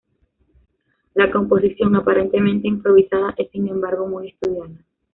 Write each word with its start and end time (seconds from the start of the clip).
La 1.13 1.29
composición, 1.29 1.95
aparentemente 1.95 2.67
improvisada, 2.67 3.35
es 3.37 3.51
sin 3.51 3.67
embargo 3.67 4.07
muy 4.07 4.29
estudiada. 4.29 4.83